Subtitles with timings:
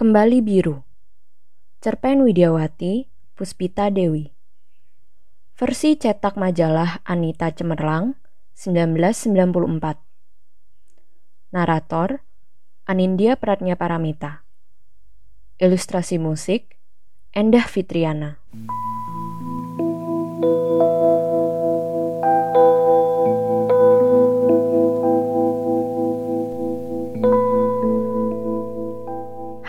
[0.00, 0.80] Kembali Biru.
[1.84, 3.04] Cerpen Widiawati
[3.36, 4.32] Puspita Dewi.
[5.60, 8.16] Versi cetak majalah Anita Cemerlang
[8.56, 12.24] 1994 Narator
[12.88, 14.40] Anindya Pratnya Paramita
[15.60, 16.80] Ilustrasi musik
[17.36, 18.40] Endah Fitriana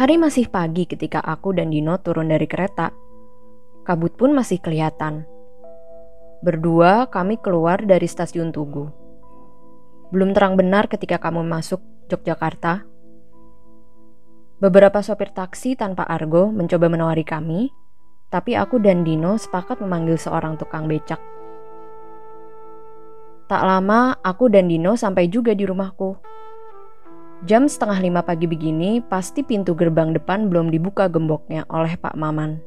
[0.01, 2.89] Hari masih pagi ketika aku dan Dino turun dari kereta.
[3.85, 5.29] Kabut pun masih kelihatan.
[6.41, 8.89] Berdua kami keluar dari stasiun Tugu.
[10.09, 12.81] Belum terang benar ketika kamu masuk Yogyakarta.
[14.57, 17.69] Beberapa sopir taksi tanpa argo mencoba menawari kami,
[18.33, 21.21] tapi aku dan Dino sepakat memanggil seorang tukang becak.
[23.45, 26.17] Tak lama, aku dan Dino sampai juga di rumahku.
[27.41, 32.61] Jam setengah lima pagi begini, pasti pintu gerbang depan belum dibuka gemboknya oleh Pak Maman.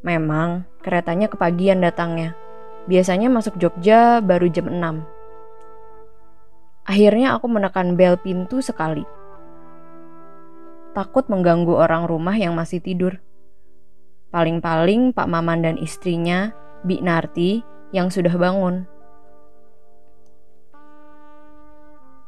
[0.00, 2.32] Memang, keretanya kepagian datangnya.
[2.88, 5.04] Biasanya masuk Jogja baru jam 6.
[6.88, 9.04] Akhirnya aku menekan bel pintu sekali.
[10.96, 13.20] Takut mengganggu orang rumah yang masih tidur.
[14.32, 17.60] Paling-paling Pak Maman dan istrinya, Bi Narti,
[17.92, 18.88] yang sudah bangun.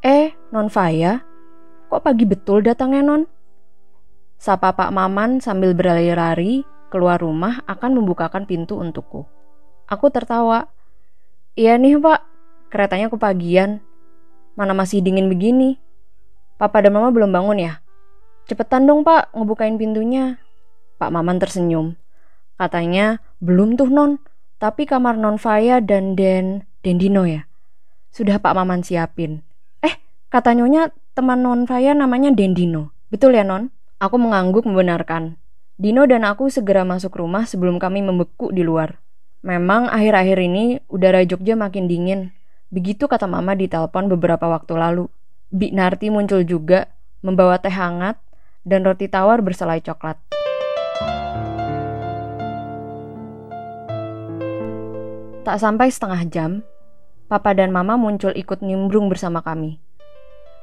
[0.05, 1.25] Eh, Non Faya,
[1.89, 3.25] kok pagi betul datangnya Non?
[4.36, 6.61] Sapa Pak Maman sambil berlari-lari
[6.92, 9.25] keluar rumah akan membukakan pintu untukku.
[9.89, 10.69] Aku tertawa.
[11.56, 12.20] Iya nih Pak,
[12.69, 13.81] keretanya kepagian.
[14.53, 15.81] Mana masih dingin begini?
[16.61, 17.81] Papa dan Mama belum bangun ya?
[18.44, 20.37] Cepetan dong Pak, ngebukain pintunya.
[21.00, 21.97] Pak Maman tersenyum.
[22.61, 24.20] Katanya, belum tuh Non,
[24.61, 27.48] tapi kamar Non Faya dan Den, Dendino ya.
[28.12, 29.41] Sudah Pak Maman siapin.
[30.33, 32.88] Kata Nyonya, teman Non saya namanya Dendino.
[33.12, 33.69] Betul ya Non?
[34.00, 35.36] Aku mengangguk membenarkan.
[35.77, 38.97] Dino dan aku segera masuk rumah sebelum kami membeku di luar.
[39.44, 42.32] Memang akhir-akhir ini udara Jogja makin dingin.
[42.72, 45.12] Begitu kata mama di telepon beberapa waktu lalu.
[45.53, 46.88] Bi Narti muncul juga,
[47.20, 48.16] membawa teh hangat
[48.64, 50.16] dan roti tawar berselai coklat.
[55.44, 56.50] Tak sampai setengah jam,
[57.28, 59.91] papa dan mama muncul ikut nimbrung bersama kami.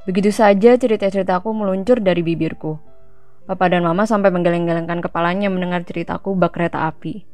[0.09, 2.81] Begitu saja cerita-ceritaku meluncur dari bibirku.
[3.45, 7.29] Papa dan mama sampai menggeleng-gelengkan kepalanya mendengar ceritaku bak kereta api.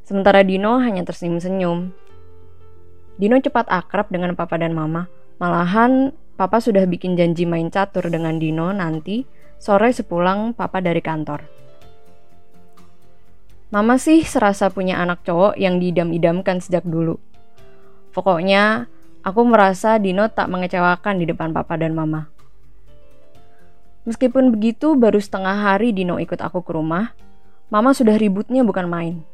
[0.00, 1.92] Sementara Dino hanya tersenyum-senyum.
[3.20, 5.12] Dino cepat akrab dengan papa dan mama.
[5.36, 9.28] Malahan, papa sudah bikin janji main catur dengan Dino nanti
[9.60, 11.44] sore sepulang papa dari kantor.
[13.76, 17.20] Mama sih serasa punya anak cowok yang didam-idamkan sejak dulu.
[18.16, 18.88] Pokoknya,
[19.26, 22.30] Aku merasa Dino tak mengecewakan di depan papa dan mama.
[24.06, 27.10] Meskipun begitu, baru setengah hari Dino ikut aku ke rumah,
[27.66, 29.26] mama sudah ributnya bukan main.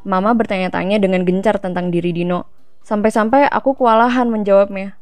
[0.00, 2.48] Mama bertanya-tanya dengan gencar tentang diri Dino,
[2.88, 4.96] sampai-sampai aku kewalahan menjawabnya.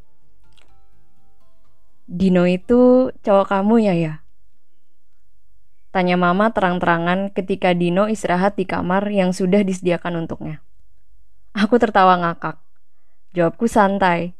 [2.10, 4.14] Dino itu cowok kamu ya ya?
[5.94, 10.58] Tanya mama terang-terangan ketika Dino istirahat di kamar yang sudah disediakan untuknya.
[11.54, 12.63] Aku tertawa ngakak.
[13.34, 14.30] Jawabku santai.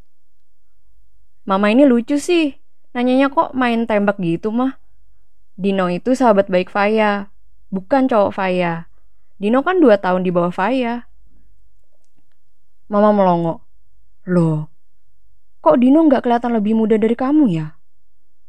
[1.43, 2.55] Mama ini lucu sih.
[2.95, 4.79] Nanyanya kok main tembak gitu mah.
[5.59, 7.27] Dino itu sahabat baik Faya.
[7.75, 8.87] Bukan cowok Faya.
[9.43, 11.11] Dino kan dua tahun di bawah Faya.
[12.87, 13.67] Mama melongo.
[14.31, 14.71] Loh,
[15.59, 17.75] kok Dino nggak kelihatan lebih muda dari kamu ya?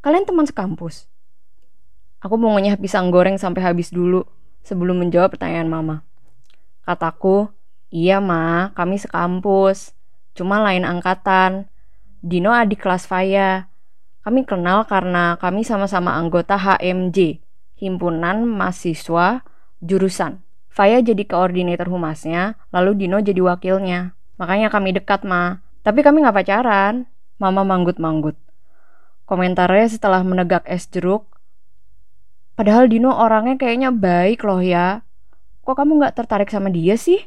[0.06, 1.10] Kalian teman sekampus.
[2.22, 4.22] Aku mau ngunyah pisang goreng sampai habis dulu
[4.62, 6.06] sebelum menjawab pertanyaan mama.
[6.86, 7.50] Kataku,
[7.90, 9.95] iya ma, kami sekampus
[10.36, 11.72] cuma lain angkatan.
[12.20, 13.72] Dino adik kelas Faya.
[14.22, 17.42] Kami kenal karena kami sama-sama anggota HMJ,
[17.78, 19.46] Himpunan Mahasiswa
[19.80, 20.42] Jurusan.
[20.70, 24.12] Faya jadi koordinator humasnya, lalu Dino jadi wakilnya.
[24.36, 25.64] Makanya kami dekat, Ma.
[25.86, 27.08] Tapi kami nggak pacaran.
[27.40, 28.36] Mama manggut-manggut.
[29.24, 31.30] Komentarnya setelah menegak es jeruk.
[32.56, 35.04] Padahal Dino orangnya kayaknya baik loh ya.
[35.64, 37.20] Kok kamu nggak tertarik sama dia sih?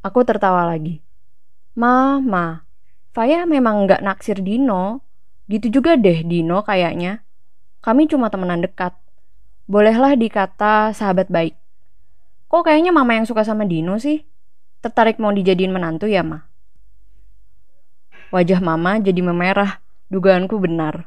[0.00, 1.04] Aku tertawa lagi.
[1.78, 2.66] Mama,
[3.10, 5.02] Faya memang nggak naksir Dino.
[5.50, 7.26] Gitu juga deh Dino kayaknya.
[7.82, 8.94] Kami cuma temenan dekat.
[9.70, 11.54] Bolehlah dikata sahabat baik.
[12.50, 14.26] Kok kayaknya mama yang suka sama Dino sih?
[14.82, 16.42] Tertarik mau dijadiin menantu ya, Ma?
[18.34, 19.78] Wajah mama jadi memerah.
[20.10, 21.06] Dugaanku benar.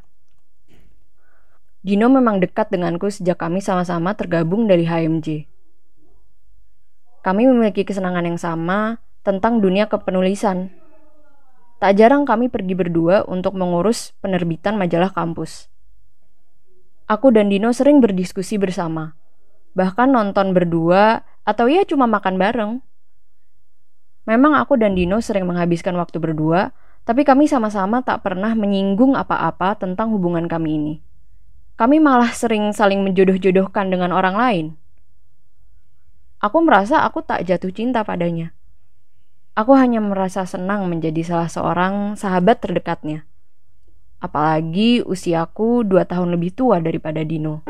[1.83, 5.43] Dino memang dekat denganku sejak kami sama-sama tergabung dari HMJ.
[7.19, 10.69] Kami memiliki kesenangan yang sama, tentang dunia kepenulisan.
[11.79, 15.67] Tak jarang kami pergi berdua untuk mengurus penerbitan majalah kampus.
[17.07, 19.15] Aku dan Dino sering berdiskusi bersama.
[19.75, 22.71] Bahkan nonton berdua atau ya cuma makan bareng.
[24.23, 26.71] Memang aku dan Dino sering menghabiskan waktu berdua,
[27.03, 30.95] tapi kami sama-sama tak pernah menyinggung apa-apa tentang hubungan kami ini.
[31.75, 34.65] Kami malah sering saling menjodoh-jodohkan dengan orang lain.
[36.39, 38.55] Aku merasa aku tak jatuh cinta padanya.
[39.53, 43.21] Aku hanya merasa senang menjadi salah seorang sahabat terdekatnya.
[44.17, 47.61] Apalagi usiaku dua tahun lebih tua daripada Dino.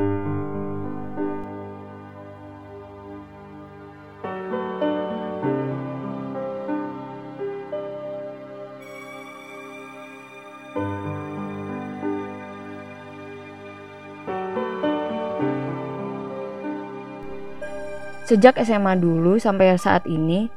[18.23, 20.47] Sejak SMA dulu sampai saat ini,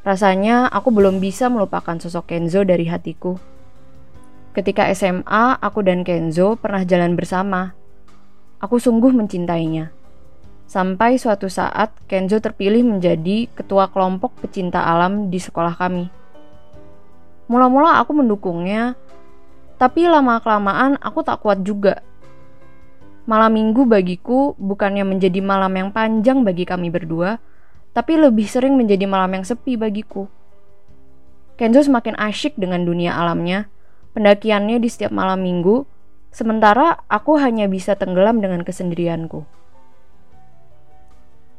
[0.00, 3.36] rasanya aku belum bisa melupakan sosok Kenzo dari hatiku.
[4.56, 7.72] Ketika SMA, aku dan Kenzo pernah jalan bersama.
[8.60, 9.94] Aku sungguh mencintainya.
[10.66, 16.10] Sampai suatu saat Kenzo terpilih menjadi ketua kelompok pecinta alam di sekolah kami.
[17.50, 18.94] Mula-mula aku mendukungnya,
[19.78, 22.04] tapi lama-kelamaan aku tak kuat juga
[23.30, 27.38] Malam minggu bagiku bukannya menjadi malam yang panjang bagi kami berdua,
[27.90, 30.30] tapi lebih sering menjadi malam yang sepi bagiku.
[31.58, 33.68] Kenzo semakin asyik dengan dunia alamnya,
[34.16, 35.84] pendakiannya di setiap malam minggu,
[36.32, 39.44] sementara aku hanya bisa tenggelam dengan kesendirianku.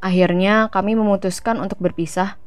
[0.02, 2.42] Akhirnya kami memutuskan untuk berpisah,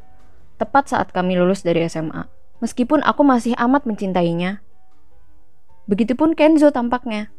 [0.58, 2.26] tepat saat kami lulus dari SMA.
[2.58, 4.58] Meskipun aku masih amat mencintainya.
[5.86, 7.30] Begitupun Kenzo tampaknya.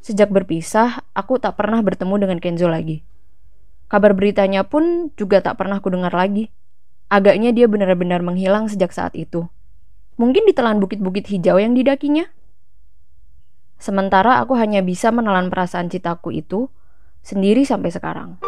[0.00, 3.04] Sejak berpisah, aku tak pernah bertemu dengan Kenzo lagi.
[3.94, 6.50] Kabar beritanya pun juga tak pernah kudengar lagi.
[7.06, 9.46] Agaknya dia benar-benar menghilang sejak saat itu.
[10.18, 12.26] Mungkin ditelan bukit-bukit hijau yang didakinya.
[13.78, 16.66] Sementara aku hanya bisa menelan perasaan cintaku itu
[17.22, 18.42] sendiri sampai sekarang.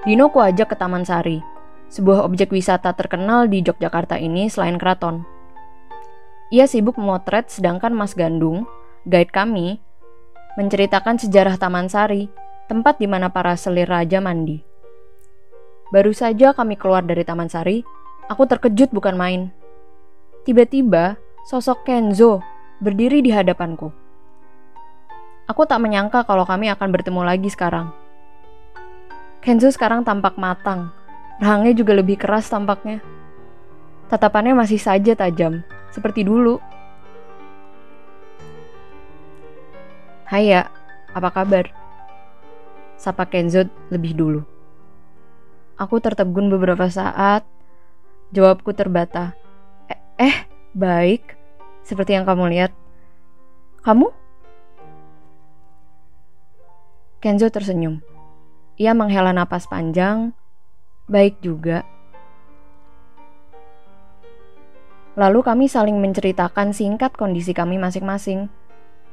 [0.00, 1.44] Dino ku ajak ke Taman Sari,
[1.92, 5.28] sebuah objek wisata terkenal di Yogyakarta ini selain keraton.
[6.48, 8.64] Ia sibuk memotret sedangkan Mas Gandung,
[9.04, 9.76] guide kami,
[10.56, 12.32] menceritakan sejarah Taman Sari,
[12.64, 14.64] tempat di mana para selir raja mandi.
[15.92, 17.84] Baru saja kami keluar dari Taman Sari,
[18.32, 19.52] aku terkejut bukan main.
[20.48, 22.40] Tiba-tiba, sosok Kenzo
[22.80, 23.92] berdiri di hadapanku.
[25.44, 27.99] Aku tak menyangka kalau kami akan bertemu lagi sekarang.
[29.40, 30.92] Kenzo sekarang tampak matang.
[31.40, 33.00] Rahangnya juga lebih keras tampaknya.
[34.12, 36.60] Tatapannya masih saja tajam, seperti dulu.
[40.28, 40.68] Hai ya,
[41.16, 41.72] apa kabar?
[43.00, 44.44] Sapa Kenzo lebih dulu.
[45.80, 47.48] Aku tertegun beberapa saat.
[48.36, 49.32] Jawabku terbata.
[49.88, 50.36] Eh, eh,
[50.76, 51.32] baik.
[51.80, 52.76] Seperti yang kamu lihat.
[53.80, 54.12] Kamu?
[57.24, 58.09] Kenzo tersenyum.
[58.76, 60.36] Ia menghela napas panjang,
[61.10, 61.82] baik juga.
[65.18, 68.46] Lalu kami saling menceritakan singkat kondisi kami masing-masing.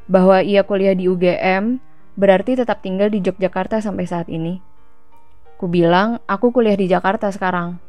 [0.07, 1.81] Bahwa ia kuliah di UGM,
[2.15, 4.61] berarti tetap tinggal di Yogyakarta sampai saat ini.
[5.57, 7.81] Ku bilang, aku kuliah di Jakarta sekarang.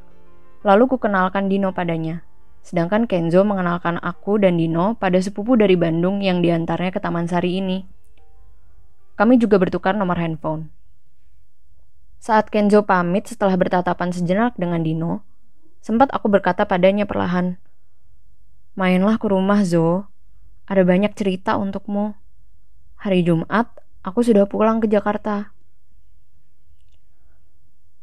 [0.64, 2.24] Lalu ku kenalkan Dino padanya.
[2.64, 7.60] Sedangkan Kenzo mengenalkan aku dan Dino pada sepupu dari Bandung yang diantarnya ke Taman Sari
[7.60, 7.84] ini.
[9.14, 10.72] Kami juga bertukar nomor handphone.
[12.18, 15.22] Saat Kenzo pamit setelah bertatapan sejenak dengan Dino,
[15.78, 17.62] sempat aku berkata padanya perlahan,
[18.78, 20.06] Mainlah ke rumah, Zo.
[20.70, 22.14] Ada banyak cerita untukmu.
[23.02, 23.66] Hari Jumat,
[24.06, 25.50] aku sudah pulang ke Jakarta.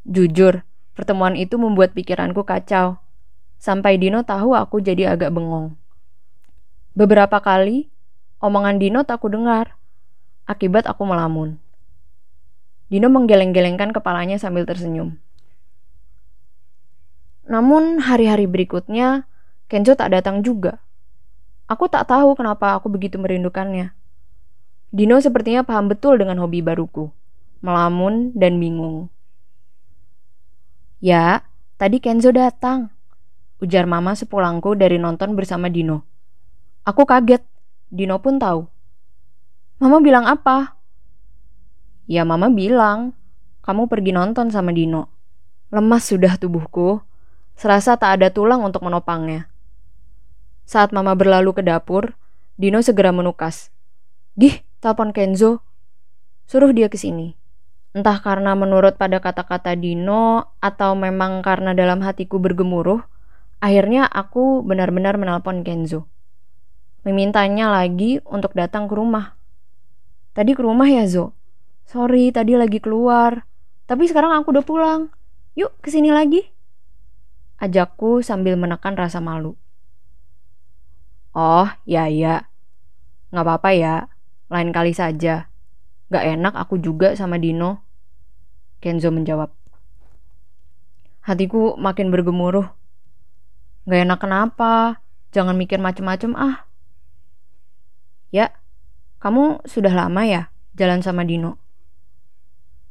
[0.04, 3.00] Jujur, pertemuan itu membuat pikiranku kacau.
[3.56, 5.80] Sampai Dino tahu aku jadi agak bengong.
[6.92, 7.88] Beberapa kali,
[8.44, 9.80] omongan Dino tak aku dengar.
[10.48, 11.60] Akibat aku melamun.
[12.96, 15.20] Dino menggeleng-gelengkan kepalanya sambil tersenyum.
[17.44, 19.28] Namun hari-hari berikutnya,
[19.68, 20.80] Kenzo tak datang juga.
[21.68, 23.92] Aku tak tahu kenapa aku begitu merindukannya.
[24.96, 27.12] Dino sepertinya paham betul dengan hobi baruku,
[27.60, 29.12] melamun dan bingung.
[31.04, 31.44] Ya,
[31.76, 32.96] tadi Kenzo datang,
[33.60, 36.08] ujar mama sepulangku dari nonton bersama Dino.
[36.88, 37.44] Aku kaget,
[37.92, 38.64] Dino pun tahu.
[39.84, 40.80] Mama bilang apa?
[42.06, 43.18] Ya mama bilang,
[43.66, 45.10] kamu pergi nonton sama Dino.
[45.74, 47.02] Lemas sudah tubuhku,
[47.58, 49.50] serasa tak ada tulang untuk menopangnya.
[50.70, 52.14] Saat mama berlalu ke dapur,
[52.62, 53.74] Dino segera menukas.
[54.38, 55.66] Gih, telepon Kenzo.
[56.46, 57.34] Suruh dia ke sini.
[57.96, 63.02] Entah karena menurut pada kata-kata Dino atau memang karena dalam hatiku bergemuruh,
[63.64, 66.06] akhirnya aku benar-benar menelpon Kenzo.
[67.02, 69.34] Memintanya lagi untuk datang ke rumah.
[70.38, 71.34] Tadi ke rumah ya Zo?
[71.86, 73.46] Sorry, tadi lagi keluar.
[73.86, 75.02] Tapi sekarang aku udah pulang.
[75.54, 76.42] Yuk, ke sini lagi.
[77.62, 79.54] Ajakku sambil menekan rasa malu.
[81.32, 82.50] Oh, ya ya.
[83.30, 83.96] Nggak apa-apa ya,
[84.50, 85.48] lain kali saja.
[86.10, 87.82] Gak enak aku juga sama Dino.
[88.80, 89.50] Kenzo menjawab.
[91.26, 92.70] Hatiku makin bergemuruh.
[93.90, 95.02] Gak enak kenapa?
[95.34, 96.70] Jangan mikir macem-macem ah.
[98.30, 98.54] Ya,
[99.20, 101.65] kamu sudah lama ya jalan sama Dino?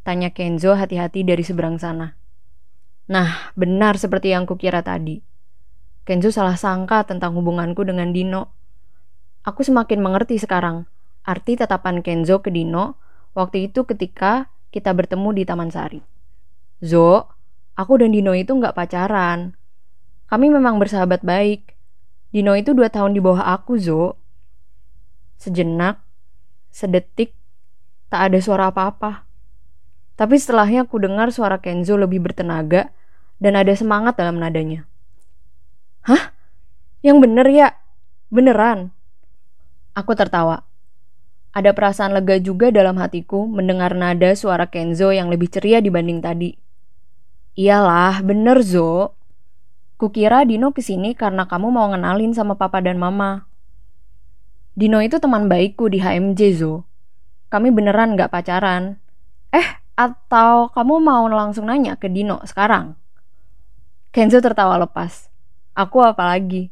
[0.04, 2.12] Tanya Kenzo hati-hati dari seberang sana.
[3.08, 5.24] Nah, benar seperti yang kukira tadi.
[6.04, 8.52] Kenzo salah sangka tentang hubunganku dengan Dino.
[9.48, 10.84] Aku semakin mengerti sekarang
[11.24, 13.00] arti tatapan Kenzo ke Dino
[13.32, 16.04] waktu itu ketika kita bertemu di Taman Sari.
[16.84, 17.32] Zo,
[17.72, 19.56] aku dan Dino itu nggak pacaran.
[20.28, 21.72] Kami memang bersahabat baik.
[22.28, 24.20] Dino itu dua tahun di bawah aku, Zo.
[25.40, 26.04] Sejenak,
[26.68, 27.32] sedetik,
[28.12, 29.23] tak ada suara apa-apa.
[30.14, 32.94] Tapi setelahnya aku dengar suara Kenzo lebih bertenaga
[33.42, 34.86] dan ada semangat dalam nadanya.
[36.06, 36.30] Hah?
[37.02, 37.68] Yang bener ya?
[38.30, 38.94] Beneran?
[39.94, 40.62] Aku tertawa.
[41.54, 46.58] Ada perasaan lega juga dalam hatiku mendengar nada suara Kenzo yang lebih ceria dibanding tadi.
[47.54, 49.14] Iyalah, bener Zo.
[49.94, 53.46] Kukira Dino ke sini karena kamu mau ngenalin sama papa dan mama.
[54.74, 56.82] Dino itu teman baikku di HMJ Zo.
[57.54, 58.98] Kami beneran gak pacaran.
[59.54, 62.98] Eh, atau kamu mau langsung nanya ke Dino sekarang?
[64.14, 65.30] Kenzo tertawa lepas.
[65.74, 66.70] Aku apalagi.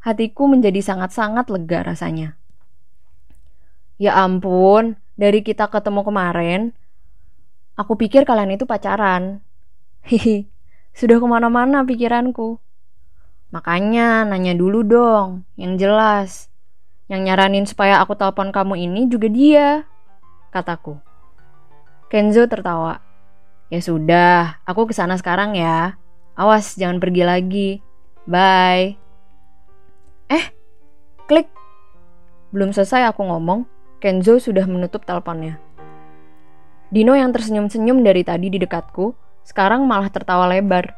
[0.00, 2.36] Hatiku menjadi sangat-sangat lega rasanya.
[4.00, 6.60] Ya ampun, dari kita ketemu kemarin,
[7.76, 9.44] aku pikir kalian itu pacaran.
[10.08, 10.48] Hihi,
[10.96, 12.58] sudah ke mana-mana pikiranku.
[13.52, 16.48] Makanya nanya dulu dong, yang jelas.
[17.06, 19.84] Yang nyaranin supaya aku telepon kamu ini juga dia,
[20.50, 21.11] kataku.
[22.12, 23.00] Kenzo tertawa.
[23.72, 25.96] Ya sudah, aku ke sana sekarang ya.
[26.36, 27.70] Awas, jangan pergi lagi.
[28.28, 29.00] Bye.
[30.28, 30.44] Eh,
[31.24, 31.48] klik.
[32.52, 33.64] Belum selesai aku ngomong,
[33.96, 35.56] Kenzo sudah menutup teleponnya.
[36.92, 39.16] Dino yang tersenyum-senyum dari tadi di dekatku,
[39.48, 40.92] sekarang malah tertawa lebar.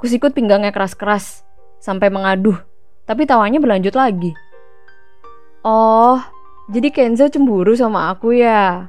[0.00, 1.44] Kusikut pinggangnya keras-keras,
[1.76, 2.56] sampai mengaduh,
[3.04, 4.32] tapi tawanya berlanjut lagi.
[5.60, 6.24] Oh,
[6.72, 8.88] jadi Kenzo cemburu sama aku ya?